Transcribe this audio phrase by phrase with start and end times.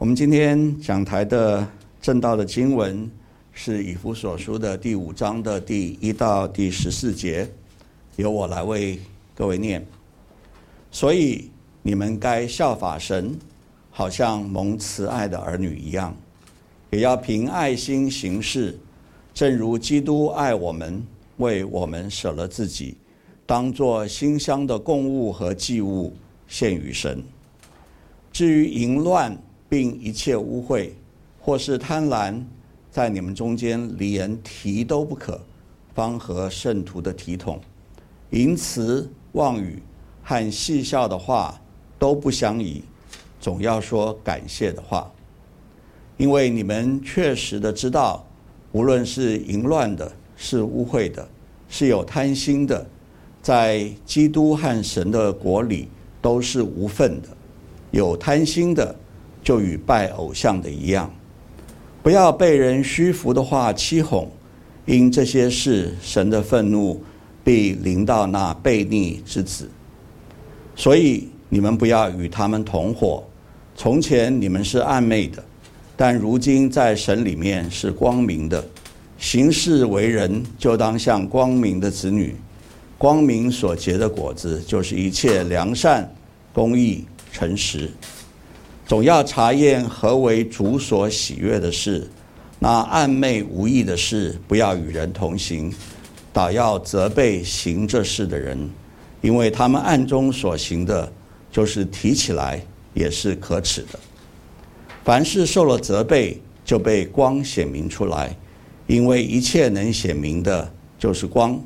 [0.00, 1.68] 我们今天讲台的
[2.00, 3.08] 正道的经文
[3.52, 7.46] 是以弗所书的第五章的第一到第十四节，
[8.16, 8.98] 由我来为
[9.34, 9.86] 各位念。
[10.90, 11.50] 所以
[11.82, 13.38] 你们该效法神，
[13.90, 16.16] 好像蒙慈爱的儿女一样，
[16.88, 18.78] 也要凭爱心行事，
[19.34, 21.06] 正如基督爱我们，
[21.36, 22.96] 为我们舍了自己，
[23.44, 26.16] 当作馨香的供物和祭物
[26.48, 27.22] 献与神。
[28.32, 29.36] 至于淫乱，
[29.70, 30.90] 并一切污秽，
[31.40, 32.42] 或是贪婪，
[32.90, 35.40] 在你们中间连提都不可，
[35.94, 37.60] 方合圣徒的体统。
[38.30, 39.80] 淫词妄语
[40.24, 41.58] 和戏笑的话
[42.00, 42.82] 都不相宜，
[43.40, 45.10] 总要说感谢的话。
[46.16, 48.26] 因为你们确实的知道，
[48.72, 51.26] 无论是淫乱的，是污秽的，
[51.68, 52.84] 是有贪心的，
[53.40, 55.88] 在基督和神的国里
[56.20, 57.28] 都是无份的。
[57.90, 58.94] 有贪心的，
[59.50, 61.12] 就与拜偶像的一样。
[62.04, 64.30] 不要被人虚浮的话欺哄，
[64.86, 67.02] 因这些事，神的愤怒
[67.42, 69.68] 必临到那悖逆之子。
[70.76, 73.24] 所以你们不要与他们同伙。
[73.74, 75.42] 从前你们是暗昧的，
[75.96, 78.64] 但如今在神里面是光明的。
[79.18, 82.36] 行事为人，就当像光明的子女。
[82.96, 86.08] 光明所结的果子，就是一切良善、
[86.52, 87.04] 公义。
[87.32, 87.88] 诚实，
[88.90, 92.10] 总要查验何为主所喜悦的事。
[92.58, 95.72] 那暗昧无益的事，不要与人同行，
[96.32, 98.68] 倒要责备行这事的人，
[99.20, 101.08] 因为他们暗中所行的，
[101.52, 102.60] 就是提起来
[102.92, 103.98] 也是可耻的。
[105.04, 108.36] 凡事受了责备，就被光显明出来，
[108.88, 110.68] 因为一切能显明的，
[110.98, 111.56] 就是光。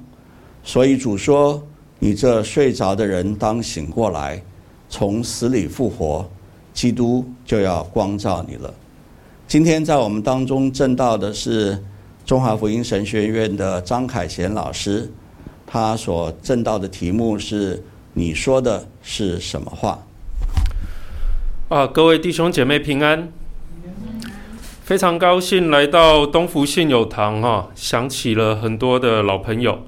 [0.63, 1.67] 所以主说
[1.99, 4.43] ：“你这睡着的人，当醒过来。”
[4.91, 6.31] 从死里复活，
[6.75, 8.75] 基督就要光照你了。
[9.49, 11.83] 今天在我们当中证道的是
[12.27, 15.11] 中华福音神学院的张凯贤老师，
[15.67, 17.83] 他所证道的题目是
[18.15, 20.01] “你说的是什么话？”
[21.69, 23.33] 啊，各位弟兄姐妹平安，
[24.83, 29.79] 非常高兴来到东福信友堂哈，想起了很多的老朋友。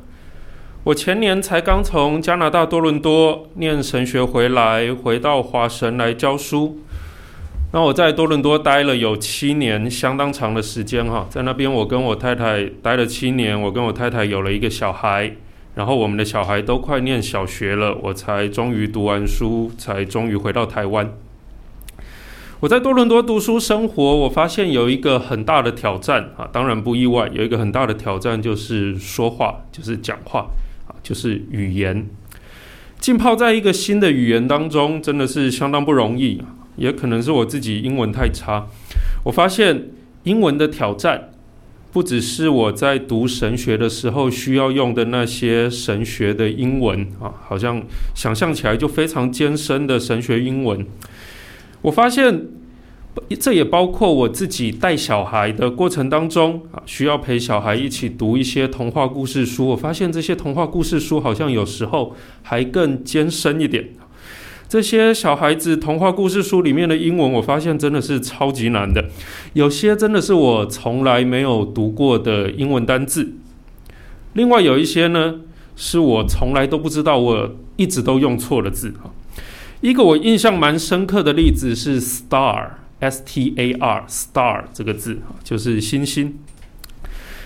[0.87, 6.79] 我前年才刚从加拿大多伦多念神学回来，回到华神来教书。
[7.73, 11.27] 那我在多伦多待了有七年，相当长的时间哈。
[11.29, 15.33] 在那边，我跟我太太待了七年，我跟我太太有了一个小孩，
[15.75, 21.13] 然后我们的小孩都快念小学了，我才终于读完书，才终于回到台湾。
[22.61, 30.47] 我在多伦多读书生活，我发现有一个很大的挑战啊，当然不意外，有一个很大的挑战就是说话，就是讲话。
[31.07, 32.05] 就是语言，
[32.99, 36.43] 浸泡在一个新的语言当中，真的是相当不容易。
[36.75, 38.67] 也可能是我自己英文太差。
[39.25, 39.91] 我发现
[40.25, 41.31] 英文的挑战，
[41.93, 47.81] 不只是我在读神学的时候需要用的那些神学的英文啊，好像
[48.17, 50.85] 想象起来就非常艰深的神学英文。
[51.83, 52.56] 我发现。
[53.41, 59.67] 这也包括我自己带小孩的过程当中啊，需要陪小孩一起读一些童话故事书。
[59.69, 63.89] 我发现这些童话故事书好像有时候还更艰深一点。
[64.69, 69.05] 这些小孩子童话故事书里面的英文，我发现真的是超级难的。
[69.53, 73.35] 有些真的是我从来没有读过的英文单字。
[74.35, 75.37] 另外有一些呢，
[75.77, 78.93] 是我从来都不知道，我一直都用错了字。
[79.81, 82.71] 一个我印象蛮深刻的例子是 star。
[83.01, 86.39] S T A R star 这个字，就是星星。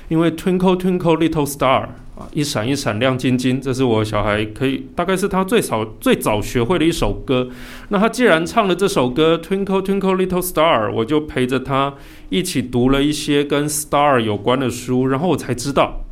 [0.09, 1.83] 因为 Twinkle Twinkle Little Star
[2.17, 7.49] 啊，一闪一闪亮晶晶，这是我小孩可以大概是他最早最早学会的一首歌。
[7.91, 11.95] 那他既然唱了这首歌 Twinkle Twinkle Little Star，我就陪着他
[12.29, 16.05] 一起读了一些跟 star 有关的书，然后我才知道，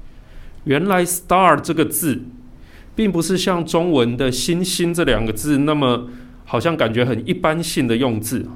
[0.62, 2.22] 原来 star 这个字，
[2.94, 6.08] 并不是像中文的星星这两个字那么
[6.44, 8.46] 好像感觉很一般性的用字。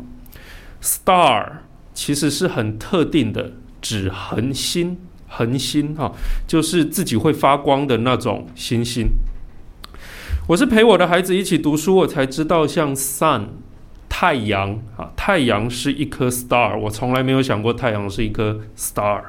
[0.82, 1.58] Star
[1.94, 4.98] 其实是很特定的，指恒星，
[5.28, 6.12] 恒星哈，
[6.46, 9.08] 就是自己会发光的那种星星。
[10.48, 13.46] 我是陪我的孩子一起读书，我才知道像 Sun
[14.08, 19.22] 太阳啊，太阳是一颗 Star，我从来没有想过太阳是一颗 Star。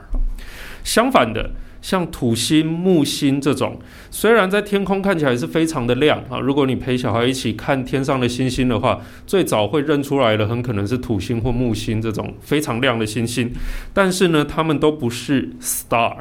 [0.83, 1.51] 相反的。
[1.83, 3.77] 像土星、木星这种，
[4.09, 13.51] 虽然在天空看起来是非常的亮啊，如果你陪小孩一起看天上的星星的话，最早会认出来的很可能是土星或木星这种非常亮的星星。
[13.93, 16.15] 但是呢，它们都不是 star，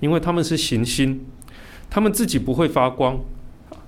[0.00, 1.20] 因为它们是行星，
[1.90, 3.20] 它们自己不会发光。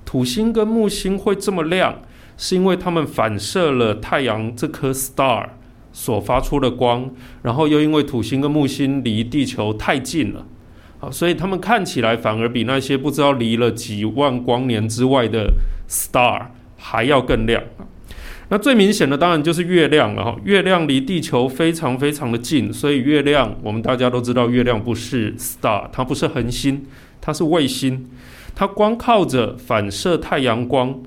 [0.04, 2.02] 土星跟木星会这么亮，
[2.36, 5.48] 是因为它们反射了太阳这颗 star
[5.94, 7.10] 所发出的光，
[7.42, 10.46] 然后又因为土星跟木星离地球太近了，
[11.10, 15.52] 所以他们看起来反而比那些不知道离了几万光年之外的
[15.88, 17.62] star 还要更亮。
[18.48, 26.84] 那最明显的当然就是月亮了哈，月亮离地球非常非常的近，所以月亮我们大家都知道，月亮不是 star，它不是恒星，
[27.20, 28.06] 它是卫星，
[28.54, 31.02] 它光靠着反射太阳光，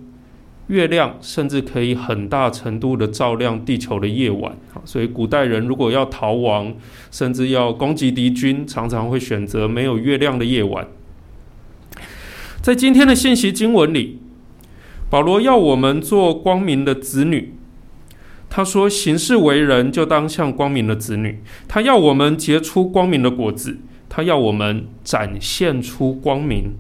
[0.69, 4.57] 月亮甚至可以很大程度的照亮地球的夜晚。
[4.86, 6.74] 所以古代人如果要逃亡，
[7.12, 10.88] 甚至要攻击敌军，常常会选择没有月亮的夜晚。
[12.62, 14.21] 在今天的信息经文里。
[15.12, 17.56] 保罗要我们做光明的子女，
[18.48, 26.75] 他说：“行事为人就当像光明的子女。”他要我们结出光明的果子，他要我们展现出光明。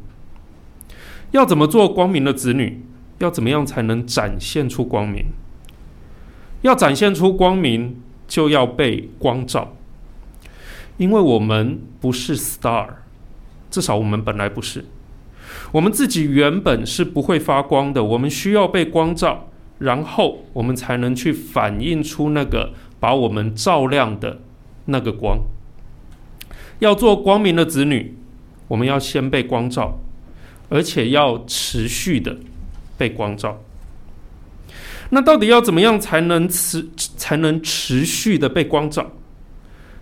[1.31, 2.83] 要怎么做光明的子女？
[3.19, 5.25] 要怎么样才能展现出光明？
[6.61, 9.75] 要展现出光明，就要被光照，
[10.97, 12.87] 因为我们不是 star，
[13.71, 14.85] 至少我们本来不是。
[15.71, 19.49] 我们自己原本是不会发光的，我们需要被光照，
[19.79, 24.41] 然后我们才能去反映出那个把我们照亮的
[24.85, 25.39] 那个光。
[26.79, 28.15] 要做光明的子女，
[28.67, 29.99] 我们要先被光照，
[30.69, 32.37] 而且要持续的
[32.99, 33.63] 被光照。
[35.09, 39.13] 那到底要怎么样才能持才能持续的被光照？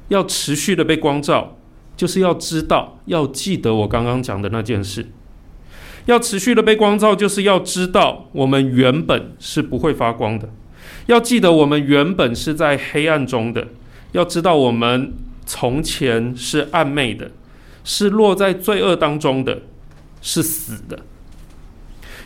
[0.10, 1.58] 要持续的被光照，
[1.96, 5.08] 就是要知道，要记得我刚刚讲的那件事。
[6.08, 10.50] 要持续的被光照，就是要知道我们原本是不会发光的。
[11.06, 13.68] 要记得我们原本是在黑暗中的。
[14.14, 15.14] 要知道我们
[15.46, 17.32] 从前是暗昧的，
[17.84, 19.62] 是落在罪恶当中的，
[20.22, 21.00] 是死的。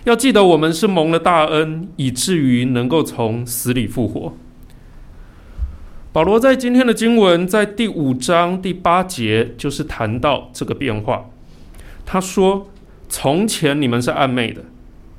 [0.06, 4.34] 要记得我们是蒙了大恩，以至于能够从死里复活。
[6.12, 11.30] 保罗在今天的经文，在第五章第八节，就是谈到这个变化。
[12.06, 12.68] 他说。
[13.14, 14.64] 从前你们是暗昧的，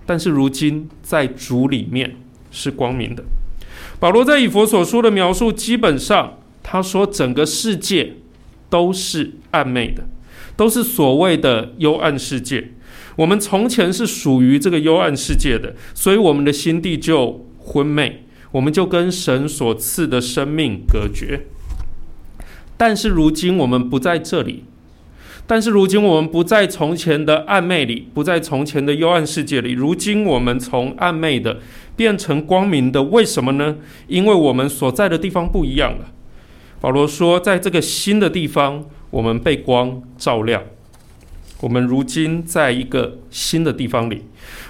[0.07, 2.17] 但是如今在主里面
[2.51, 3.23] 是光明的。
[4.01, 8.15] 保罗在以弗所书的描述，基本上他说整个世界
[8.71, 10.05] 都是暗昧的，
[10.57, 12.71] 都是所谓的幽暗世界。
[13.17, 21.47] 我们从前是属于这个幽暗世界的，所以我们的心地就昏昧，我们就跟神所赐的生命隔绝。
[22.77, 24.65] 但是如今我们不在这里。
[25.45, 29.73] 但是如今我们不在从前的暗昧里，不在从前的幽暗世界里。
[29.73, 31.59] 如今我们从暗昧的
[31.97, 33.77] 变成光明的，为什么呢？
[34.07, 36.13] 因为我们所在的地方不一样了。
[36.81, 40.63] 保罗说，在这个新的地方，我们被光照亮。
[41.63, 44.23] 我们如今在一个新的地方里，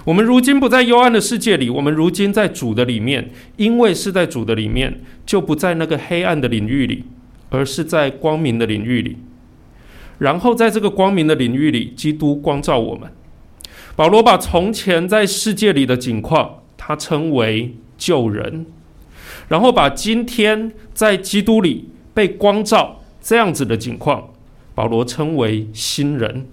[0.05, 3.31] 我们如今不在幽暗的世界里，我们如今在主的里面。
[3.57, 7.03] 因为是在主的里面，就不在那个黑暗的领域里，
[7.49, 9.17] 而是在光明的领域里。
[10.19, 13.09] 然后在这个光明的领域里，基督光照我们。
[13.95, 18.65] 保罗把从前在世界里的景况，他称为旧人；
[19.47, 24.29] 然后把今天在基督里被光照这样子的景况，
[24.75, 26.45] 保罗称为新人。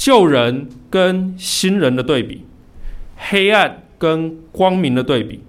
[0.00, 2.46] 旧人跟新人的对比，
[3.18, 5.40] 黑暗跟光明的对比，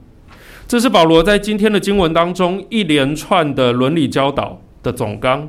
[0.67, 5.47] 这是保罗在今天的经文当中一连串的伦理教导的总纲。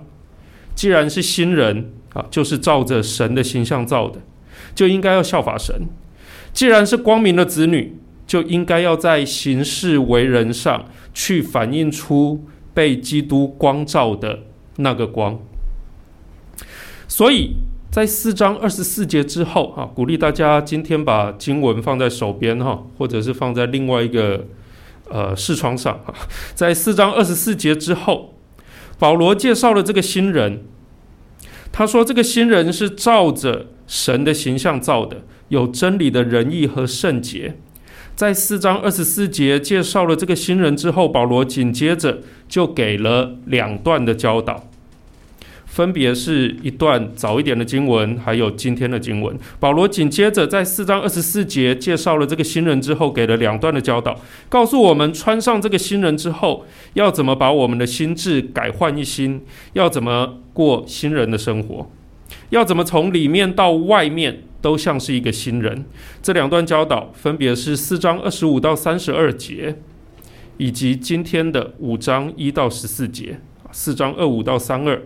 [0.77, 4.21] 既然是新人啊，就是照着神的形象造的，
[4.73, 5.88] 就应该要效法神；
[6.53, 14.45] 既然是光明的子女，就应该要在行事为人上去反映出被基督光照的
[14.77, 15.41] 那个光。
[17.09, 17.57] 所以
[17.93, 24.47] 在四章二十四节之后啊，鼓励大家今天把经文放在手边哈，或者是放在另外一个
[25.11, 26.15] 呃视窗上啊，
[26.55, 28.35] 在四章二十四节之后。
[28.99, 30.63] 保罗介绍了这个新人，
[31.71, 37.59] 他说：“这个新人是照着神的形象造的，有真理的仁义和圣洁。”
[38.17, 44.71] 在四章二十四节介绍了这个新人之后，保罗紧接着就给了两段的教导。
[45.73, 49.35] 分别是一段早一点的经文，还有今天的经文。
[49.59, 59.41] 保罗紧接着在四章二十四节介绍了这个新人之后，给了两段的教导，告诉我们穿上这个新人之后，要怎么把我们的心智改换一新，
[59.73, 61.91] 要怎么过新人的生活，
[62.50, 65.87] 要怎么从里面到外面都像是一个新人。
[66.23, 69.76] 这两段教导分别是四章二十五到三十二节，
[70.59, 75.00] 以及今天的五章一到十四节，四章二五到三二。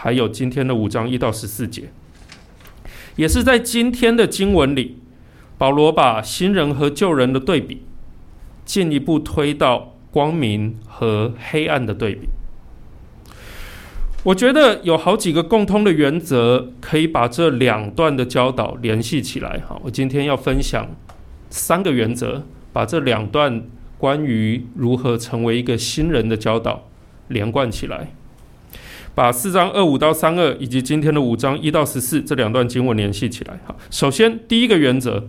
[0.00, 1.90] 还有今天的五章一到十四节，
[3.16, 4.98] 也是在今天的经文里，
[5.58, 7.82] 保罗把新人和旧人的对比
[8.64, 12.28] 进一步推到光明和黑暗的对比。
[14.22, 19.60] 我觉得有好几个共通的原则，可以把这两段的教导联系起来。
[19.68, 20.88] 哈，我今天要分享
[21.50, 23.64] 三个原则，把这两段
[23.98, 26.88] 关于如何成为一个新人的教导
[27.26, 28.12] 连贯起来，
[29.18, 33.58] 把四章二五到三二以及今天的五章一到十四这两段经文联系起来。
[33.66, 35.26] 哈，首先第一个原则，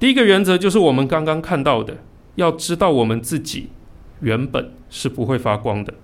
[0.00, 1.98] 第一个原则就是我们刚刚看到的，
[2.34, 3.68] 要知道我们自己
[4.22, 5.94] 原本是不会发光的。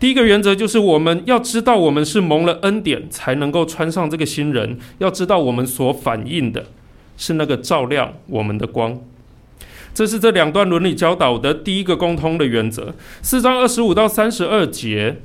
[0.00, 6.64] 第一个原则就是我们要知道我们是蒙了恩典才能够穿上这个新人，要知道我们所反映的
[7.18, 8.98] 是那个照亮我们的光。
[9.96, 12.94] 这是这两段伦理教导的第一个共通的原则。
[13.22, 15.22] 四章二十五到三十二节，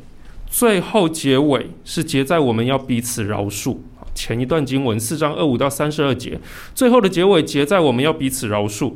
[0.50, 3.80] 最后结尾是结在我们要彼此饶恕。
[4.16, 6.40] 前一段经文四章二五到三十二节，
[6.74, 8.94] 最后的结尾结在我们要彼此饶恕，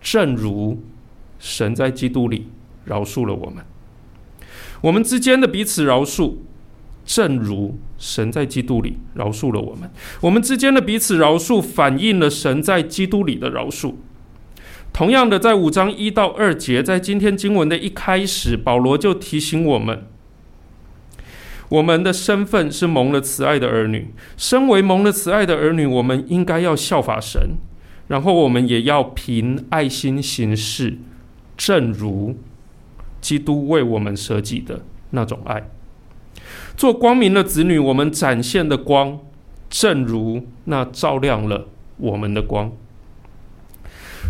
[0.00, 0.80] 正如
[1.40, 2.46] 神在基督里
[2.84, 3.64] 饶恕了我们。
[4.82, 6.34] 我们之间的彼此饶恕，
[7.04, 9.90] 正如神在基督里饶恕了我们。
[10.20, 13.94] 我们之间的彼此饶恕，反映了神在基督里的饶恕。
[14.98, 20.02] 同样的，在五章一到二节，在今天经文的一开始，保罗就提醒我们，
[21.68, 24.12] 我们的身份是蒙了慈爱的儿女。
[24.36, 27.58] 身为蒙了慈爱的儿女，我们应该要效法神，
[28.08, 30.98] 然后我们也要凭爱心行事，
[31.56, 32.36] 正如。
[33.20, 35.70] 基督为我们舍己的那种爱，
[36.76, 39.20] 做光明的子女，我们展现的光，
[39.70, 42.72] 正如那照亮了我们的光。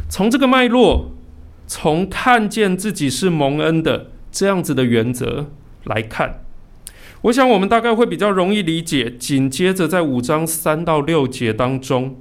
[0.09, 1.13] 从这个脉络，
[1.67, 5.51] 从看见自己是蒙恩的这样子的原则
[5.85, 6.41] 来看，
[7.23, 9.11] 我想我们大概会比较容易理解。
[9.11, 12.17] 紧接着在五章三到六节当中，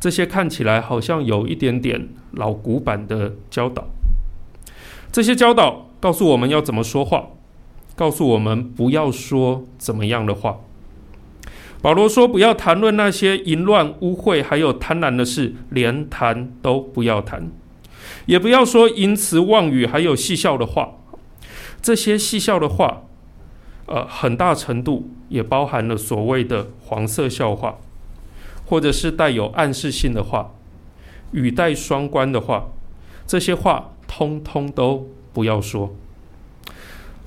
[0.00, 3.88] 这些看起来好像有一点点老古板的教导，
[5.12, 5.84] 这些教导。
[6.00, 7.30] 告诉我们要怎么说话，
[7.96, 10.60] 告诉我们不要说怎么样的话。
[11.80, 17.50] 保罗说：“不要谈论那些淫乱、污秽，还有贪婪的事，连谈都不要谈，
[18.26, 20.96] 也不要说淫词妄语，还有戏笑的话。
[21.80, 23.02] 这些戏笑的话，
[23.86, 27.78] 呃，很大程度也包含了所谓的黄色笑话，
[28.66, 30.54] 或者是带有暗示性的话，
[31.32, 32.68] 语带双关的话。
[33.26, 35.94] 这些话通通都。”不要说，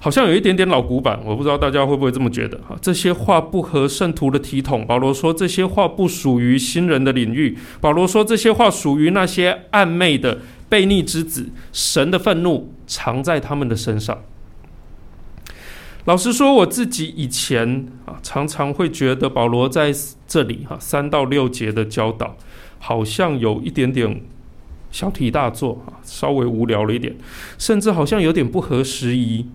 [0.03, 2.75] 好像有一点点老古板，我不知道大家会不会这么觉得哈？
[2.81, 4.83] 这些话不合圣徒的体统。
[4.83, 7.55] 保罗说这些话不属于新人的领域。
[7.79, 14.23] 保罗说这些话属于那些暗昧的悖逆之子，神的愤怒藏在他们的身上。
[16.05, 19.93] 老实说，我自己以前啊，常常会觉得保罗在
[20.27, 22.35] 这里哈三到六节的教导，
[22.79, 24.19] 好像有一点点。
[24.89, 27.15] 小题大做啊，稍微无聊了一点，
[27.57, 29.45] 甚至好像有点不合时宜。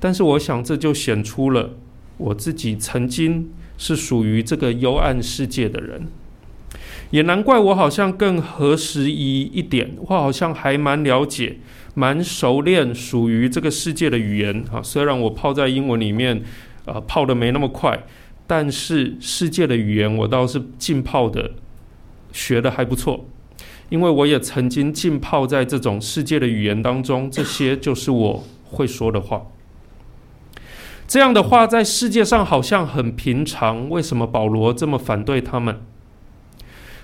[0.00, 1.76] 但是我想，这就显出了
[2.16, 6.08] 我自己曾经是属于这个幽暗世界的人，
[7.10, 9.90] 也难怪我好像更合时宜一点。
[9.98, 11.58] 我好像还蛮了解、
[11.94, 14.82] 蛮熟练属于这个世界的语言啊。
[14.82, 16.42] 虽然我泡在英文里面，
[16.86, 18.04] 呃，泡得没那么快，
[18.46, 21.52] 但是世界的语言我倒是浸泡的，
[22.32, 23.26] 学得还不错。
[23.90, 29.42] 因为我也曾经浸泡在这种世界的语言当中，这些就是我会说的话。
[31.10, 35.82] 这样的话在世界上好像很平常，为什么保罗这么反对他们？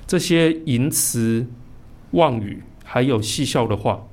[0.06, 1.48] 这些淫词、
[2.12, 4.06] 妄语，还有戏笑的话。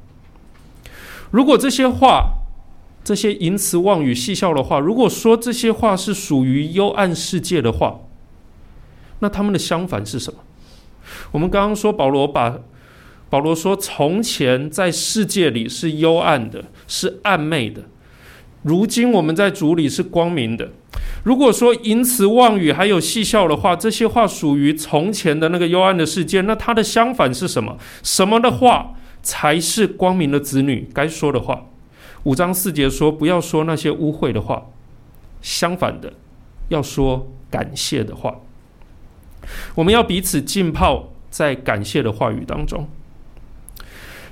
[1.29, 2.39] 如果这些话，
[3.03, 8.00] 这些淫词、妄语、戏笑的话，如果说这些话是属于幽暗世界的话，
[9.19, 10.39] 那他们的相反是什么？
[11.33, 12.57] 我们刚刚说保罗把
[13.29, 17.83] 保罗说，从前在世界里是幽暗的，是暧昧的。
[18.63, 20.72] 如今我们在主里是光明的。
[21.24, 27.77] 如果说淫词妄语还有戏笑的话，这些话属于从前的那个幽暗的世界，那它的相反是什么？
[28.01, 31.65] 什么的话才是光明的子女该说的话？
[32.24, 34.65] 五章四节说，不要说那些污秽的话，
[35.41, 36.13] 相反的，
[36.70, 38.39] 要说感谢的话。
[39.75, 41.10] 我们要彼此浸泡。
[41.34, 42.88] 在感谢的话语当中，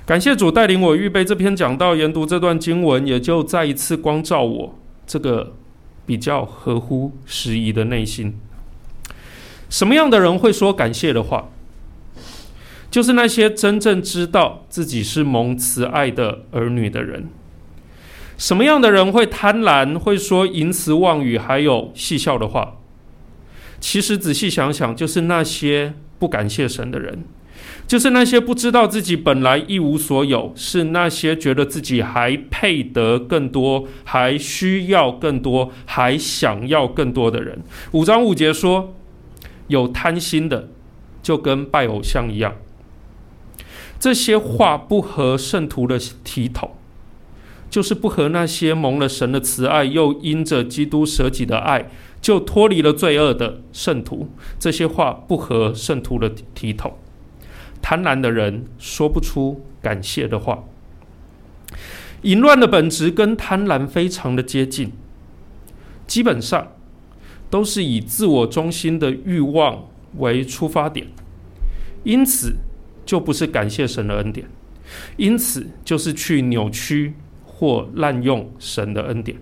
[0.04, 5.54] 感谢主带领我预备这篇讲道，研读这段经文，也就再一次光照我这个
[6.04, 8.34] 比较合乎时宜的内心。
[9.70, 11.48] 什么样的人会说感谢的话？
[12.90, 17.28] 就是那些真正知道自己是蒙慈爱的儿女的人。
[18.36, 22.76] 什么样的人会贪婪，会说淫词妄语，还有戏笑的话？
[23.80, 25.94] 其实仔细想想，就是那些。
[26.18, 27.24] 不感谢神的人，
[27.92, 37.62] 就是那些不知道自己本来一无所有，是那些觉得自己还配得更多，还需要更多，还想要更多的人。
[37.90, 38.94] 五章五节说，
[39.66, 40.70] 有贪心的，
[41.22, 42.56] 就跟拜偶像一样。
[44.00, 46.70] 这些话不合圣徒的体统，
[47.68, 51.90] 就是不合那些蒙了神的慈爱，又因着基督舍己的爱，
[52.22, 54.30] 就脱离了罪恶的圣徒。
[54.58, 56.94] 这些话不合圣徒的体统。
[57.92, 60.64] 贪婪的人说不出感谢的话。
[62.22, 64.92] 淫乱的本质跟贪婪非常的接近，
[66.06, 66.72] 基本上
[67.50, 71.06] 都是以自我中心的欲望为出发点，
[72.04, 72.54] 因此。
[73.04, 74.46] 就不是感谢神的恩典，
[75.16, 79.36] 因此就是去扭曲或滥用神的恩典。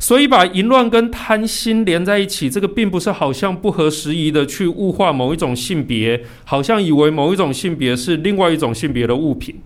[0.00, 9.60] 所以把淫乱跟贪心连在一起，这个并不是好像不合时宜的去物化某一种性别，好像以为某一种性别是另外一种性别的物品，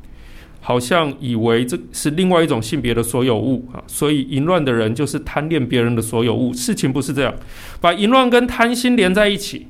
[0.60, 3.82] 好像以为这是另外一种性别的所有物啊。
[3.86, 7.32] 所以淫乱的人就是贪恋别人的所有物，事情不是这样。
[7.80, 9.68] 把淫乱跟贪心连在一起。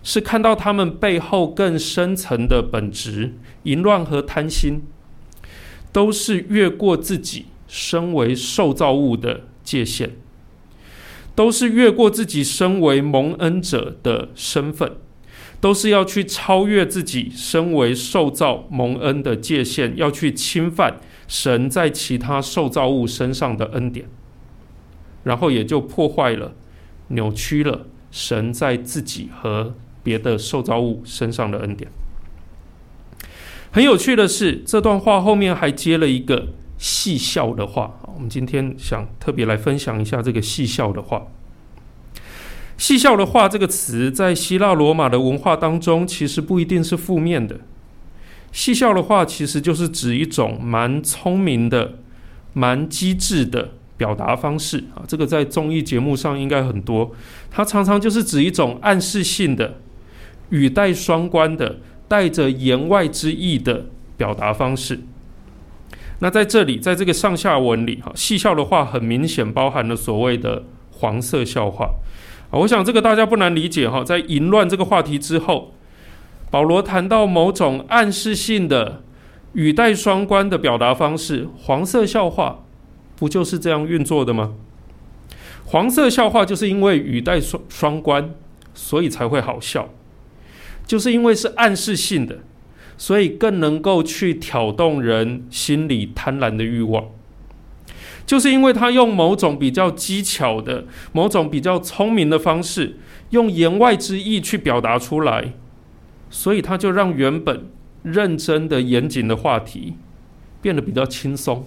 [0.00, 4.82] 是看到他们背后更深层的本质，淫乱和贪心，
[5.92, 10.12] 都是越过自己身为受造物的界限，
[11.34, 14.92] 都是越过自己身为蒙恩者的身份，
[15.60, 24.06] 都是要去超越自己身为受造蒙恩的界限，要去侵犯神在其他受造物身上的恩典，
[25.24, 26.54] 然后也就破坏了、
[27.08, 31.90] 扭曲了神在自己和别的受造物身上的恩典。
[33.70, 36.48] 很有趣的是，这段话后面还接了一个
[36.78, 38.00] 戏笑的话。
[38.14, 41.26] 我们今天想特别来分享一下这个戏笑的话。
[42.78, 47.60] 戏笑的话这个词，在希腊罗马的文化当中，其实不一定是负面的。
[48.52, 51.98] 戏笑的话，其实就是指一种蛮聪明的、
[52.54, 53.72] 蛮机智的。
[53.98, 57.10] 表达方式啊，这个在综艺节目上应该很多。
[57.50, 59.80] 它常常就是指一种暗示性的、
[60.50, 65.00] 语带双关的、带着言外之意的表达方式。
[66.20, 71.90] 那在这里，在这个上下文里，哈，戏笑的话很明显包含了所谓的黄色笑话。
[72.50, 74.02] 我想这个大家不难理解哈。
[74.02, 75.74] 在淫乱这个话题之后，
[76.50, 79.02] 保罗谈到某种暗示性的、
[79.52, 82.60] 语带双关的表达方式，黄色笑话。
[83.16, 84.54] 不就是这样运作的吗？
[85.64, 88.32] 黄色笑话就是因为语带双双关，
[88.74, 89.88] 所以才会好笑。
[90.86, 92.38] 就是因为是暗示性的，
[92.98, 97.06] 所以更能够去挑动人心里贪婪的欲望。
[98.26, 102.98] 就是因为他用某种比较机巧的、某种比较聪明的方式，
[103.30, 105.54] 用言外之意去表达出来，
[106.28, 107.70] 所以他就让原本
[108.02, 109.94] 认真的、严谨的话题
[110.60, 111.66] 变得比较轻松。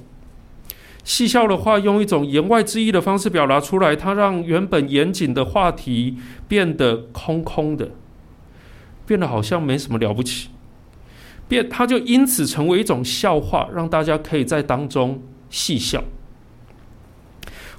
[1.03, 6.17] 戏笑的话，用一种言外之意的方式表达出来，他让原本严谨的话题
[6.47, 7.89] 变得空空的，
[9.07, 10.49] 变得好像没什么了不起，
[11.51, 16.01] 变，他就因此成为一种笑话，让大家可以在当中戏笑。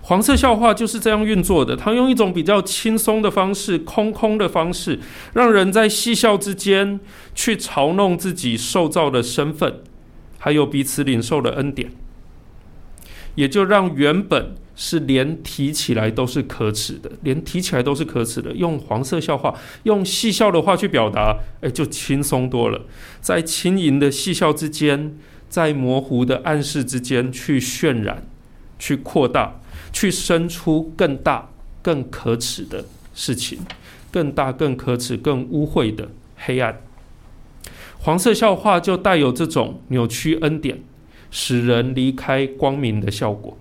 [0.02, 5.00] 黄色笑话就是这样运作的，他用一种比较轻松的方式、空空的方式，
[5.32, 7.00] 让人在戏笑之间
[7.35, 9.80] 去嘲弄自己受造的身份，
[10.38, 11.92] 还有彼此领受的恩典。
[13.37, 19.54] 也就让原本是连提起来都是可耻的，连提起来都是可耻的，用黄色笑话、
[19.85, 22.82] 用戏笑的话去表达，哎，就轻松多了。
[23.20, 25.16] 在轻盈的戏笑之间，
[25.48, 28.26] 在模糊的暗示之间去渲染、
[28.78, 29.61] 去扩大、
[29.92, 31.50] 去生出更大、
[31.82, 33.58] 更可耻的事情，
[34.11, 36.80] 更大、更可耻、更污秽的黑暗。
[37.98, 40.80] 黄色笑话就带有这种扭曲恩典。
[41.35, 43.56] 使人离开光明的效果，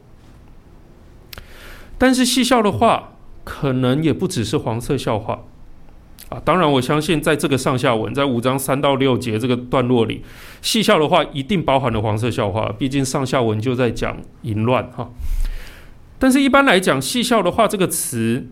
[2.02, 5.44] 但是戏笑的话，可能也不只是黄色笑话
[6.30, 6.42] 啊。
[6.44, 10.24] 当然，我相信在这个上下文，在五章三到六节这个段落里，
[10.64, 12.74] 戏笑的话一定包含了黄色笑话。
[12.80, 15.12] 毕竟上下文就在讲淫乱哈。
[16.18, 18.48] 但是，一般来讲，戏笑的话这个词，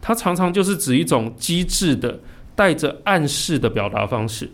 [0.00, 2.20] 它常常就是指一种机智的、
[2.54, 4.52] 带着暗示的表达方式。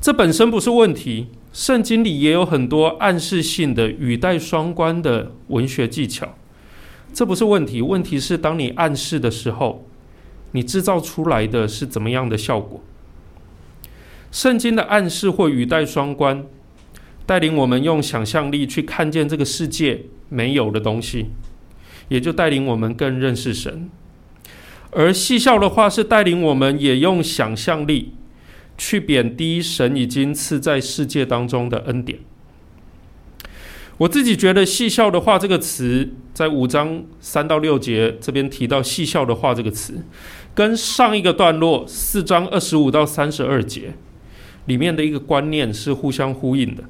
[0.00, 1.28] 这本身不是问题。
[1.52, 6.34] 圣经里也有很多暗示性的、语带双关的文学技巧，
[7.16, 7.80] 这不是问题。
[7.80, 9.86] 问题是，当你暗示的时候，
[10.52, 12.78] 你制造出来的是怎么样的效果？
[14.30, 16.44] 圣经的暗示或语带双关，
[17.24, 21.30] 带领我们用想象力去看见这个世界没有的东西，
[22.10, 23.88] 也就带领我们更认识神。
[24.90, 28.12] 而戏笑的话，是带领我们也用想象力
[28.76, 32.18] 去贬低神已经赐在世界当中的恩典。
[33.98, 40.04] 我自己觉得“戏笑的话”这个词，在五章三到六节这边提到“戏笑的话”这个词，
[40.54, 43.94] 跟上一个段落四章二十五到三十二节
[44.66, 46.84] 里面的一个观念是互相呼应的。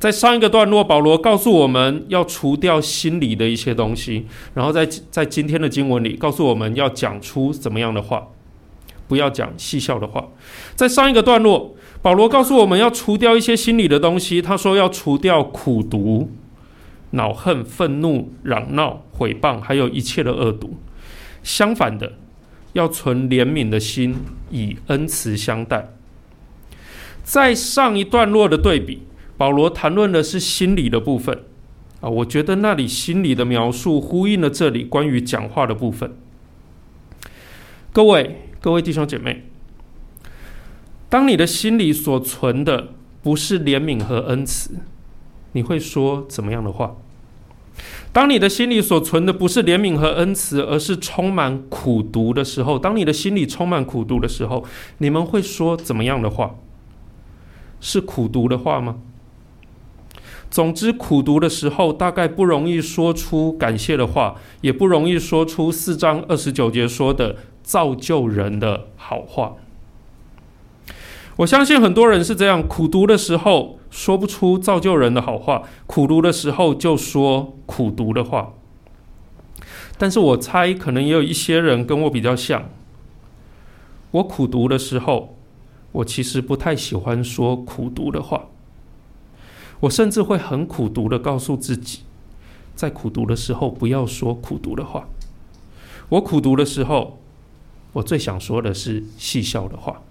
[0.00, 8.26] 在上一个段落，保罗告诉我们要除掉心里的一些东西，然后在在今天的经文里告诉我们要讲出怎么样的话，
[9.06, 10.28] 不要讲戏笑的话。
[10.74, 16.30] 在上一个段落，保罗告诉我们要除掉一些心里的东西，他说要除掉苦毒、
[17.12, 20.76] 恼恨、愤怒、嚷闹、毁谤，还有一切的恶毒。
[21.42, 22.12] 相反的，
[22.74, 24.16] 要存怜悯的心，
[24.50, 25.94] 以恩慈相待。
[27.22, 29.04] 在上一段落的对比，
[29.38, 31.44] 保罗谈论的是心理的部分
[32.02, 36.14] 啊，我觉得那里心理的描述呼应了这里关于讲话的部分。
[37.94, 39.44] 各位，各位弟兄姐妹。
[41.08, 42.88] 当你的心里所存的
[43.22, 44.70] 不是怜悯和恩慈，
[45.52, 46.96] 你会说怎么样的话？
[48.12, 54.64] 当你的心里所存的不是怜悯和恩慈，而是充满苦毒的时候，当你的心里充满苦毒的时候，
[54.98, 56.54] 你们会说怎么样的话？
[57.80, 58.98] 是苦毒的话吗？
[60.50, 69.56] 总之，苦毒的时候，大概不容易说出感谢的话，也不容易说出四章二十九节说的造就人的好话。
[71.36, 78.54] 我相信很多人是这样：苦读的时候说不出造就人的好话，苦读的时候就说苦读的话。
[79.98, 82.68] 但是我猜，可能也有一些人跟我比较像。
[84.12, 85.36] 我苦读的时候，
[85.90, 88.46] 我其实不太喜欢说苦读的话。
[89.80, 92.00] 我甚至会很苦读的告诉自己，
[92.76, 95.08] 在苦读的时候不要说苦读的话。
[96.10, 97.18] 我苦读的时候，
[97.94, 100.02] 我最想说的是戏笑的话。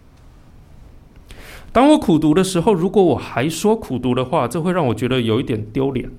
[1.74, 6.12] 当我苦读的时候，如果我还说苦读的话，这会让我觉得有一点丢脸，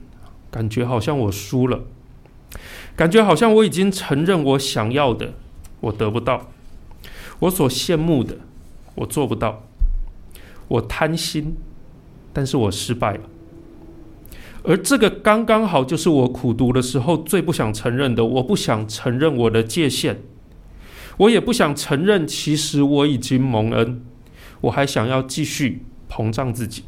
[0.50, 1.84] 感觉好像我输了，
[2.96, 5.34] 感觉好像我已经承认我想要的
[5.80, 6.48] 我得不到，
[7.38, 8.38] 我所羡慕的
[8.96, 9.62] 我做不到，
[10.66, 11.54] 我贪心，
[12.32, 13.20] 但是我失败了。
[14.64, 20.16] 而这个刚刚好就是我苦读的时候最不想承认的，我不想承认我的界限，
[21.18, 24.02] 我也不想承认其实我已经蒙恩。
[24.64, 26.84] 我还想要继续膨胀自己，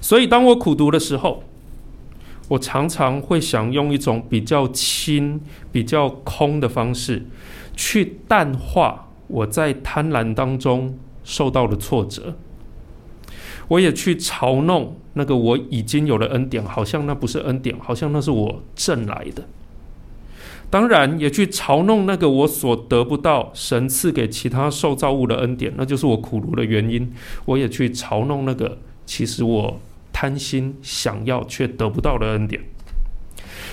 [0.00, 1.42] 所以当我苦读的时候，
[2.48, 7.26] 我常常会想用一种比较轻、比较空的方式，
[7.76, 12.36] 去淡化我在贪婪当中受到的挫折。
[13.68, 19.46] 我也去嘲弄那个我已经有了恩典，好像那不是恩典，好像那是我挣来的。
[20.70, 27.10] 当然，也去嘲弄那个我所得不到神赐给其他受造物的恩典，那就是我苦读的原因。
[27.46, 28.76] 我也去嘲弄那个
[29.06, 29.80] 其实我
[30.12, 32.62] 贪心想要却得不到的恩典。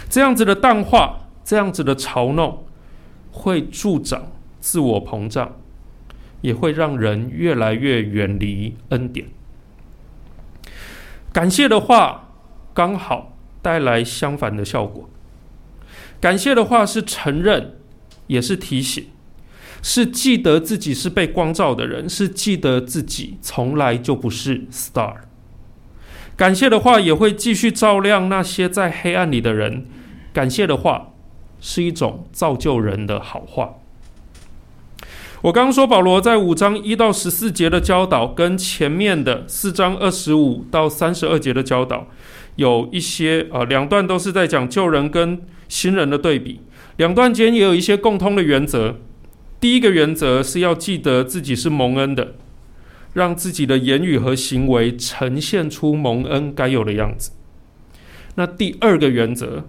[0.09, 2.63] 这样子的淡化，这样子的嘲弄，
[3.31, 4.31] 会助长
[4.61, 5.51] 自我膨胀，
[6.39, 9.27] 也会让人越来越远离恩典。
[11.33, 12.29] 感谢的话，
[12.73, 15.09] 刚好带来相反的效果。
[16.19, 17.75] 感谢的话是承认，
[18.27, 19.05] 也是提醒，
[19.81, 25.15] 是记得自己是被光照的人，是记得自己从来就不是 star。
[26.35, 29.85] 感谢的话也会继续照亮那些在黑暗里的人。
[30.33, 31.13] 感谢的话
[31.61, 33.75] 是一种造就人的好话。
[35.43, 42.07] 我刚刚说保罗在五章一到十四节的教导，跟前面的四章二十五到三十二节的教导，
[42.55, 46.61] 有一些呃两段都是在讲旧人跟新人的对比，
[46.97, 48.95] 两段间也有一些共通的原则。
[49.59, 52.35] 第一个原则是要记得自己是蒙恩的，
[53.13, 57.31] 让自己的言语和行为呈现出蒙恩该有的样子。
[58.35, 59.65] 那第二个原则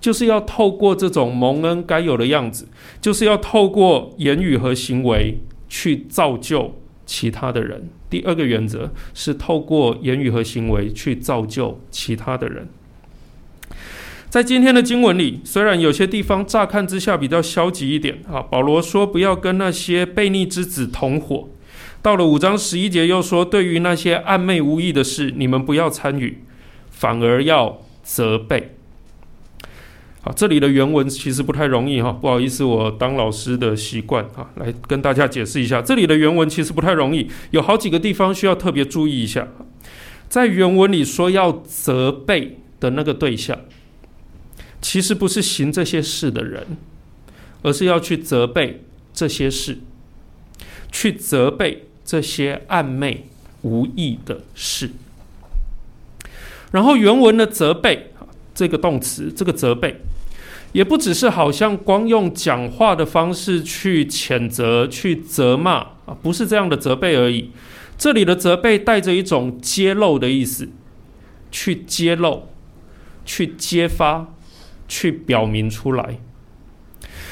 [0.00, 2.68] 就是要透过这种蒙恩该有的样子，
[3.00, 6.77] 就是要透过言语和行为去造就
[7.08, 7.88] 其他的人。
[8.10, 12.68] 第二个原则是透过言语和行为去造就其他的人。
[14.28, 21.48] 在今天的经文里，虽然有些地方乍看之下比较消极一点啊，保罗说不要跟那些悖逆之子同伙。
[22.02, 26.42] 到了五章十一节又说，对于那些暧昧无益的事，你们不要参与，
[26.90, 28.76] 反而要责备。
[30.20, 39.48] 好，这里的原文其实不太容易哈，不好意思，我当老师的习惯啊，来跟大家解释一下，这里的原文其实不太容易，有好几个地方需要特别注意一下。
[40.28, 43.58] 在原文里说要责备的那个对象。
[44.80, 46.64] 其实不是行这些事的人，
[47.62, 49.78] 而是要去责备这些事，
[50.92, 53.26] 去责备这些暧昧
[53.62, 54.90] 无益的事。
[56.70, 58.12] 然后原文的责备，
[58.58, 60.00] 这个动词，这个责备，
[60.72, 65.74] 也不只是好像光用讲话的方式去谴责、去责骂
[66.06, 67.52] 啊，不是这样的责备而已。
[67.96, 70.68] 这里的责备带着一种揭露的意思，
[71.52, 72.48] 去揭露、
[73.24, 74.34] 去揭发、
[74.88, 76.18] 去表明出来。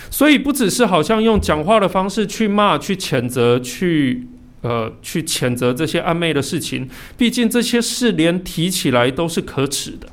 [0.08, 4.28] 所以不只是好像用讲话的方式去骂、去谴责、去。
[4.62, 10.08] 呃，去谴责这些暧昧的事情，毕竟这些事连提起来都是可耻的，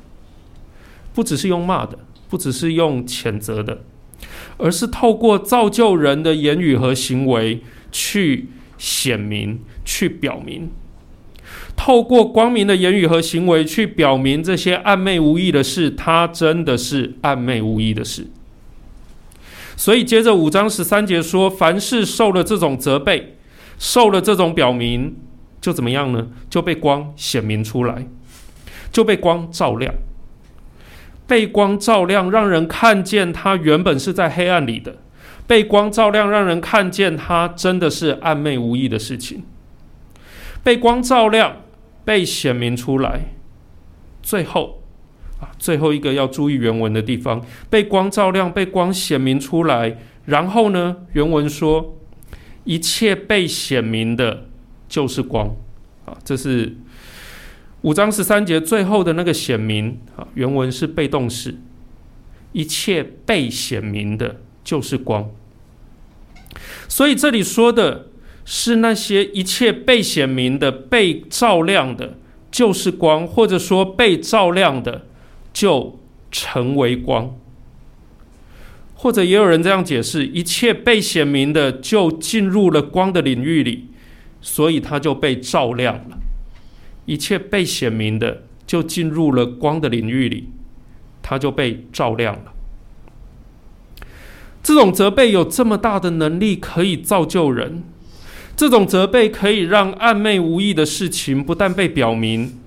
[1.14, 1.98] 不只是用骂的，
[2.28, 3.82] 不只是用谴责的，
[4.58, 10.68] 而是透过造就人的言语和行为去显明、去表明，
[11.76, 18.26] 透过光明的言语和行为去表明这些暧昧无意的事，它真的是暧昧无意的事。
[19.76, 23.30] 所以接着五章十三节说，凡是受了这种责备。
[23.76, 25.16] 受了这种表明，
[25.60, 26.28] 就怎么样呢？
[26.48, 28.06] 就被光显明出来，
[28.92, 29.92] 就被光照亮，
[31.26, 34.96] 被光照亮，让人看见他原本是在黑暗里的。
[35.46, 39.44] 被光照亮，让人看见他真的是暧昧无益的事情。
[40.62, 41.56] 被光照亮，
[42.04, 43.20] 被显明出来。
[44.22, 44.82] 最后
[45.40, 49.98] 啊，最后一个要注意原文的地方：被光照亮，被光显明出来。
[50.26, 51.98] 然后呢，原文说。
[52.66, 54.46] 一切被显明的，
[54.88, 55.54] 就是光，
[56.06, 56.74] 啊，这是
[57.84, 61.54] 五章十三节最后的那个显明啊，原文是被动式。
[62.52, 65.30] 一切被显明的，就是光。
[66.88, 68.06] 所以这里说的
[68.46, 72.16] 是那些一切被显明的、被照亮的，
[72.50, 75.04] 就是光，或者说被照亮的，
[75.52, 77.36] 就成为光。
[78.94, 83.88] 或者也有人这样解释：一切被显明的就进入了光的领域里，
[84.40, 86.18] 所以它就被照亮了。
[87.06, 90.48] 一切被显明的就进入了光的领域里，
[91.22, 92.52] 它就被照亮了。
[94.62, 97.82] 这种责备有这么大的能力，可以造就人。
[98.56, 102.58] 这种责备可以让暧昧无意的事情不但被表明，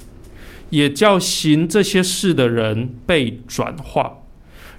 [0.69, 4.19] 也叫行这些事的人被转化。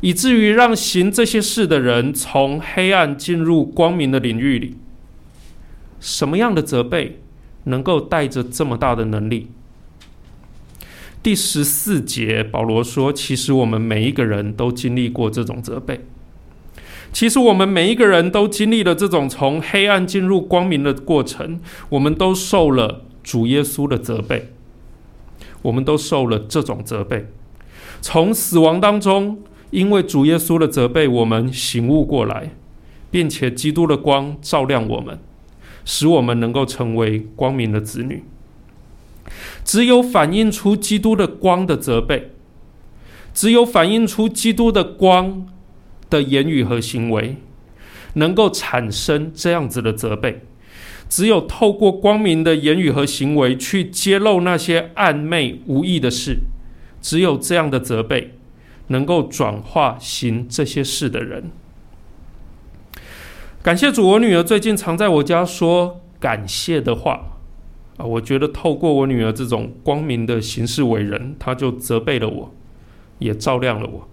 [0.01, 4.77] 以至于让行这些事的人从黑暗进入光明的领域里。
[5.99, 7.21] 什么样的责备
[7.69, 9.49] 能够带着这么大的能力？
[11.23, 16.01] 第十四节，保罗说：“其实我们每一个人都经历过这种责备。
[17.13, 21.61] 其实我们每一个人都经历了这种从黑暗进入光明的过程。
[21.89, 24.53] 我们都受了主耶稣的责备，
[25.63, 27.27] 我们都受了这种责备，
[28.01, 32.53] 从死亡当中。”因为主耶稣的责备，我们醒悟过来，
[33.11, 35.19] 并且基督的光照亮我们，
[35.89, 38.23] 使我们能够成为光明的子女。
[39.65, 42.33] 只有反映出基督的光的责备，
[43.33, 45.47] 只有反映出基督的光
[46.11, 47.37] 的言语和行为，
[48.15, 50.43] 能够产生这样子的责备。
[51.09, 56.41] 只有透过光明的言语和行为去揭露那些暧昧无益的事，
[57.01, 58.35] 只有这样的责备。
[58.91, 61.51] 能够转化行这些事的人，
[63.63, 67.21] 感谢主，我女儿最近常在我家说感谢的话
[67.97, 68.05] 啊。
[68.05, 72.55] 我觉得透过我女儿这种光明的行事为人，她就责备了我，
[73.19, 74.09] 也照亮了我。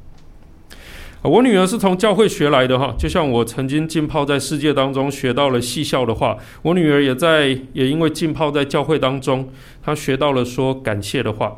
[1.30, 9.50] 我女儿是从教会学来的哈，就像我曾经浸泡在世界当中学到了戏笑的话，我女儿也在也因为浸泡在教会当中，
[9.84, 11.58] 她学到了说感谢的话。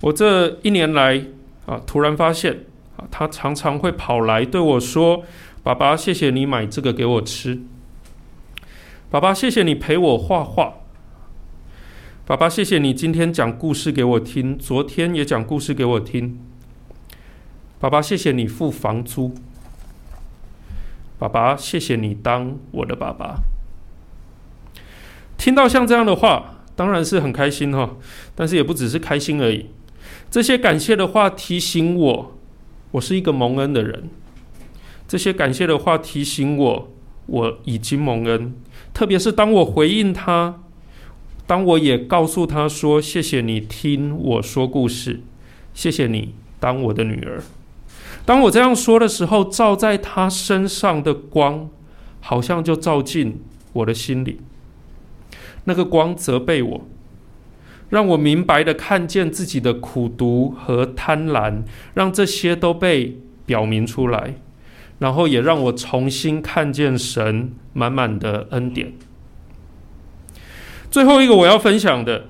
[0.00, 1.24] 我这一年来。
[1.64, 1.80] 啊！
[1.86, 2.64] 突然发现，
[2.96, 5.22] 啊，她常常会跑来对我说
[5.64, 7.60] ：“爸爸，谢谢你买这个给我吃。
[9.08, 10.74] 爸爸，谢谢你陪我画画。
[12.26, 16.40] 爸爸，谢谢你今天讲故事给我听，昨天也讲故事给我听。
[17.78, 19.34] 爸爸，谢谢你付房租。
[21.20, 23.42] 爸爸，谢谢你当我的爸爸。”
[25.38, 27.96] 听到像这样的话，当然是很开心哈，
[28.34, 29.66] 但是也不只是开心而已。
[30.28, 32.38] 这些感谢的话提醒我，
[32.92, 34.08] 我是一个蒙恩的人。
[35.12, 36.90] 这些感谢的话提醒我，
[37.26, 38.54] 我已经蒙恩。
[38.94, 40.62] 特别是当我回应他，
[41.46, 45.20] 当我也告诉他说：“谢谢你听我说故事，
[45.74, 47.42] 谢谢你当我的女儿。”
[48.24, 51.68] 当我这样说的时候，照在他身上的光，
[52.20, 53.38] 好像就照进
[53.74, 54.40] 我的心里。
[55.64, 56.88] 那个光责备我。
[57.90, 64.36] 让我明白的看见自己的苦毒和贪婪，让这些都被表明出来，
[65.02, 68.92] 然后也让我重新看见神满满的恩典。
[70.92, 72.26] 最后一个我要分享的，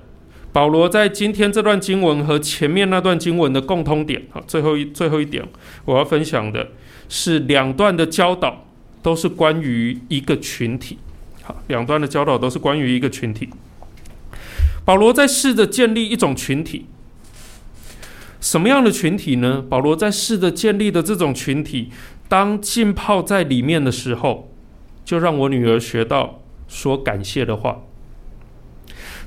[0.51, 5.47] 保罗在今天这段经文和前面那段经文的共通点啊，最后一最后一点
[5.85, 6.69] 我要分享的
[7.07, 8.65] 是两段的教导
[9.03, 10.97] 都是关于一个群体。
[11.43, 13.49] 好，两段的教导都是关于一个群体。
[14.83, 16.87] 保罗在试着建立一种群体，
[18.41, 19.63] 什么样的群体呢？
[19.69, 21.91] 保罗在试着建立的这种群体，
[22.33, 24.51] 当浸泡在里面的时候，
[25.05, 27.83] 就让我女儿学到说感谢的话。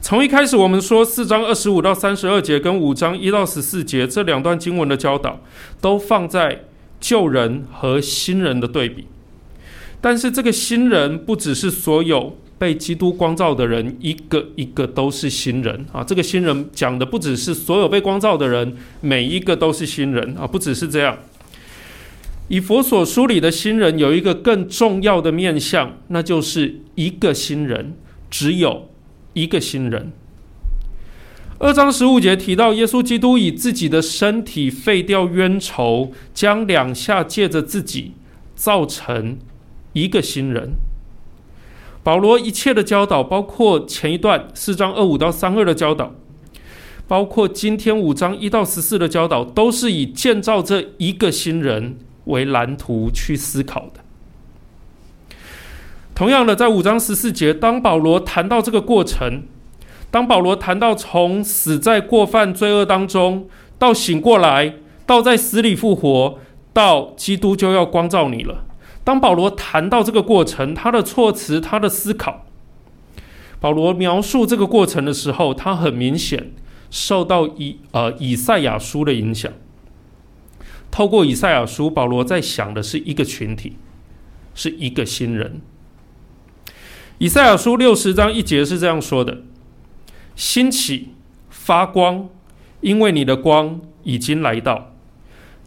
[0.00, 5.38] 从一开始，我们说四章二十五到三十二节跟五章一到十四节这两段经文的教导，
[5.80, 6.64] 都放在
[6.98, 9.06] 旧人和新人的对比。
[10.00, 16.02] 但是这个新人不只是所有被基督光照的人，一个一个都是新人啊！
[16.02, 20.44] 这个新人讲的不只是所有被光照的人，每一个都是新人啊！
[20.44, 21.16] 不只是这样，
[22.48, 27.94] 以佛所书里的新人有一个更重要的面向，那就是一个新人，
[28.30, 28.88] 只有
[29.32, 30.12] 一个新人。
[31.58, 38.12] 二章十五节提到，耶稣基督以自己的身体废掉冤仇，将两下借着自己
[38.54, 39.38] 造成。
[39.92, 40.72] 一个新人，
[42.02, 46.14] 保罗一切的教导，包括前一段四章二五到三二的教导，
[47.08, 54.00] 包括今天五章一到十四的教导，都是以建造这一个新人为蓝图去思考的。
[56.14, 59.42] 同样的，在五章十四节，当保罗谈到这个过程，
[60.10, 66.38] 当保罗谈到从死在过犯罪恶当中，到醒过来，到在死里复活，
[66.72, 68.64] 到基督就要光照你了。
[69.04, 72.46] 当保罗谈到这个过程，他的措辞，他的思考，
[73.60, 76.52] 保罗描述这个过程的时候，他很明显
[76.90, 79.52] 受到以呃以赛亚书的影响。
[80.96, 83.76] 透过以赛亚书，保罗在想的是一个群体，
[84.54, 85.60] 是一个新人。
[87.18, 89.42] 以赛亚书六十章一节是这样说的
[90.34, 91.10] ：“兴起，
[91.50, 92.30] 发光，
[92.80, 94.94] 因为你的光已经来到，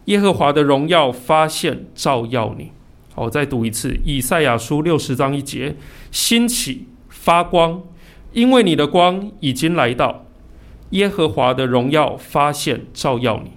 [0.06, 2.72] 耶和华的荣耀发现，照耀你。”
[3.14, 5.76] 我再读一次《以赛亚书》六十章一节
[6.10, 7.84] ：“兴起，发光，
[8.32, 10.26] 因为你的光已经来到，
[10.90, 13.52] 耶和华的荣耀发现，照耀你。”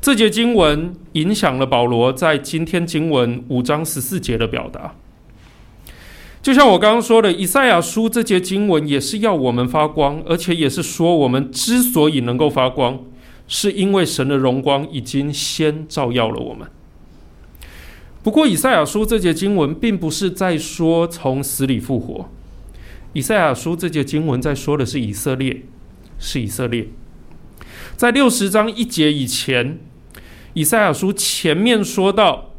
[0.00, 4.94] 这节经文影响了保罗在今天经文五章十四节的表达。
[6.40, 13.04] 就像我刚刚说的，《以赛亚书》这节经文也是要我们发光，而且也是说我们之所以能够发光，
[13.46, 16.66] 是因为神的荣光已经先照耀了我们。
[18.22, 22.30] 不过，以赛亚书这节经文并不是在说从死里复活。
[23.12, 25.64] 以赛亚书这节经文在说的是以色列，
[26.18, 26.88] 是以色列。
[27.96, 29.78] 在六十章一节以前，
[30.54, 32.50] 以赛亚书前面说到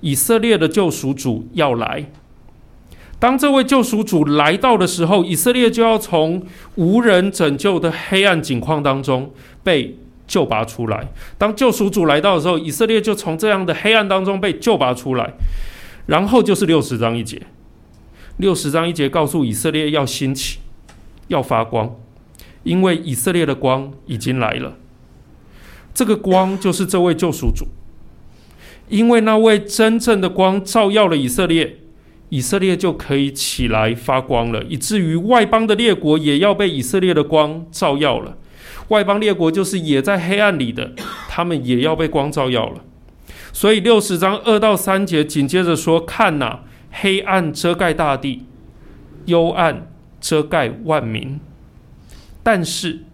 [0.00, 2.10] 以色列的救赎主要来。
[3.18, 6.42] 当这位救赎主来到的时候，以色列就要从
[6.74, 9.32] 无人拯救的黑暗境况当中
[9.64, 11.08] 被救拔出来。
[11.38, 15.32] 当救赎主来到的时候，以色列就从这样的黑暗当中被救拔出来。
[16.06, 17.40] 然后就是六十章一节，
[18.36, 20.58] 六十章一节告诉以色列要兴起，
[21.28, 21.96] 要发光，
[22.64, 24.76] 因为以色列的光已经来了。
[25.96, 27.66] 这个光就是这位救赎主，
[28.90, 31.78] 因为那位真正的光照耀了以色列，
[32.28, 38.36] 以色列就可以起来发光了，以至于外邦的列国也要被以色列的光照耀了。
[38.88, 40.92] 外邦列国就是也在黑暗里的，
[41.30, 42.84] 他们也要被光照耀了。
[43.54, 48.44] 所以六十章二到三节紧接着说：“看呐，黑暗遮盖大地，
[49.24, 51.40] 幽暗遮盖万民。
[52.42, 53.05] 但是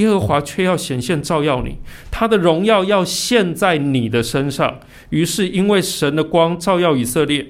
[0.00, 1.76] 耶和华却要显现照耀你，
[2.10, 4.80] 他的荣耀要现在你的身上。
[5.10, 7.46] 于是因为神的光照耀以色列，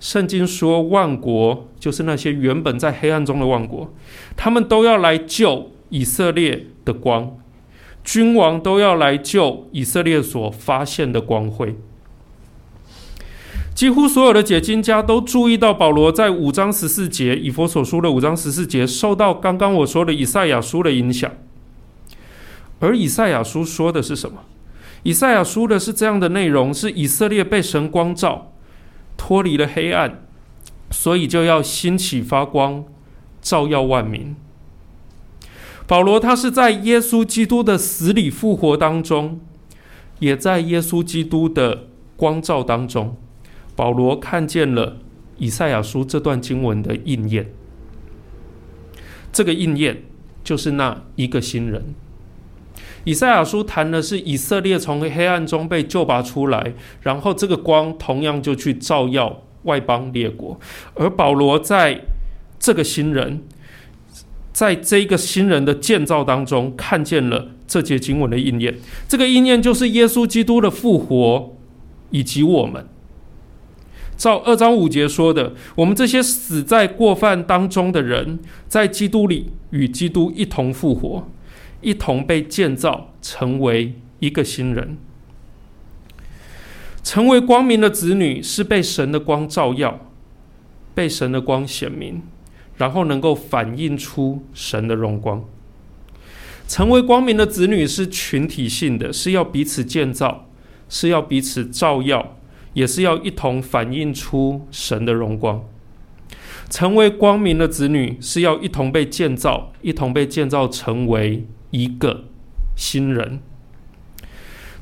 [0.00, 3.92] 圣经说万国就是那些原本在黑暗中的万国，
[4.36, 7.36] 他们都要来救。”以色列的光，
[8.02, 11.76] 君王都要来救以色列所发现的光辉。
[13.74, 21.30] 几乎所有的解经家都注意到，保罗在五章十四节，以弗所书的五章十四节，受到刚刚我说的以赛亚书的影响。
[22.82, 24.40] 而以赛亚书说的是什么？
[25.04, 28.52] 以赛亚书的是这样的内容：是以色列被神光照，
[29.16, 30.26] 脱离了黑暗，
[30.90, 32.84] 所以就要兴起发光，
[33.40, 34.34] 照耀万民。
[35.86, 39.40] 保罗他是在耶稣基督的死里复活当中，
[40.18, 43.16] 也在耶稣基督的光照当中，
[43.76, 44.98] 保罗看见了
[45.38, 47.52] 以赛亚书这段经文的应验。
[49.32, 50.02] 这个应验
[50.42, 51.94] 就是那一个新人。
[53.04, 60.58] 以赛亚书谈的是以色列从黑暗中被救拔出来，然后这个光同样就去照耀外邦列国，
[60.94, 62.02] 而保罗在
[62.58, 63.42] 这个新人。
[64.52, 68.78] 在这个新人的建造当中，看见了这节经文的应验。
[69.08, 71.56] 这个应验就是耶稣基督的复活，
[72.10, 72.86] 以及我们。
[74.14, 78.38] 照二章五节说的，我们这些死在过犯当中的人，
[78.68, 81.26] 在基督里与基督一同复活，
[81.82, 84.96] 一同被建造成为一个新人。
[87.02, 90.12] 成为光明的子女，是被神的光照耀，
[90.94, 92.22] 被神的光显明，
[92.76, 95.44] 然后能够反映出神的荣光。
[96.66, 100.48] 成为光明的子女是群体性的，是要彼此建造，
[100.88, 102.36] 是要彼此照耀。
[102.74, 105.62] 也是要一同反映出神的荣光，
[106.70, 112.24] 成为光明的子女，是要一同被建造，一同被建造成为一个
[112.76, 113.40] 新人。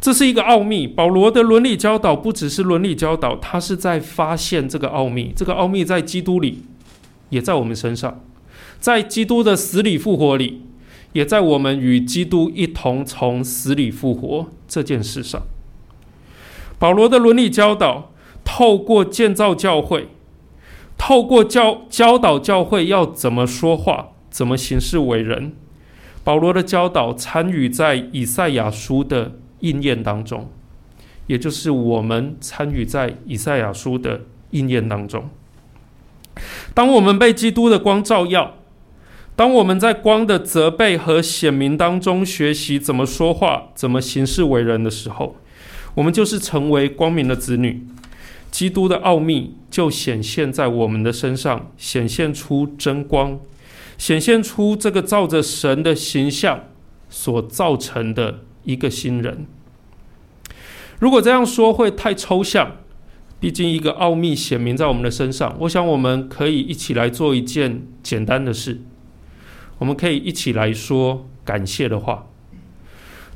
[0.01, 0.86] 这是一个奥秘。
[0.86, 5.32] 保罗的伦理教导不只是伦理教导，他是在发现这个奥秘。
[5.36, 6.62] 这个奥秘在基督里，
[7.28, 8.24] 也在我们身上，
[8.78, 10.62] 在基督的死里复活里，
[11.12, 15.43] 也在我们与基督一同从死里复活这件事上。
[16.78, 18.12] 保罗的伦理教导，
[18.43, 20.09] 透过建造教会，
[20.97, 25.53] 透过教教导教会要怎么说话，怎么行事为人。
[26.23, 30.51] 保罗的教导参与在以赛亚书的应验当中，
[31.27, 35.29] 也就是我们参与在以赛亚书的应验当中。
[36.75, 38.55] 当我们被基督的光照耀，
[39.37, 45.37] 当我们在光的责备和显明当中学习怎么说话，怎么行事为人的时候，
[45.95, 47.87] 我们就是成为光明的子女，
[48.51, 53.39] 基督的奥秘就显现在我们的身上，显现出真光，
[54.01, 56.64] 显现出这个照着神的形象
[57.11, 59.46] 所造成的一个新人。
[60.98, 62.78] 如果这样说会太抽象，
[63.38, 65.55] 毕竟一个奥秘显明在我们的身上。
[65.61, 68.80] 我想我们可以一起来做一件简单的事，
[69.76, 72.26] 我们可以一起来说感谢的话，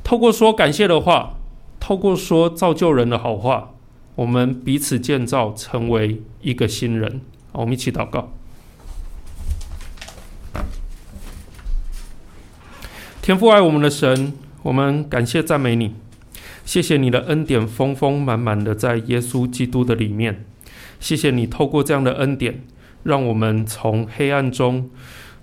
[0.03, 1.37] 透过说感谢的话。
[1.79, 3.75] 透过说造就人的好话，
[4.15, 7.21] 我们彼此建造，成为一个新人。
[7.51, 8.33] 我们一起祷告。
[13.25, 15.95] 天父爱我们的神，我们感谢赞美你，
[16.63, 20.45] 谢谢你的恩典丰丰满满的在耶稣基督的里面。
[20.99, 22.61] 谢谢你透过这样的恩典，
[23.01, 24.91] 让我们从黑暗中，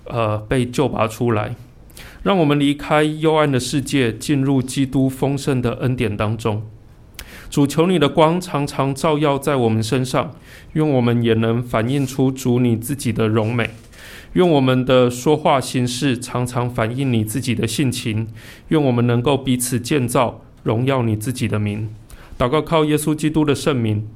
[0.05, 1.57] 呃，被救拔出来。
[2.23, 6.63] 让我们离开幽暗的世界，进入基督丰盛的恩典当中。
[7.51, 10.31] 主，求你的光常常照耀在我们身上，
[10.75, 13.71] 愿我们也能反映出主你自己的荣美。
[14.35, 18.29] 用我们的说话形式常常反映你自己的性情。
[18.69, 21.91] 愿我们能够彼此建造，荣耀你自己的名。
[22.39, 24.09] 祷告靠耶稣基督的圣名，